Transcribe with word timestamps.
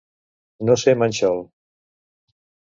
No 0.69 0.77
ser 0.85 0.95
manxol. 1.03 1.45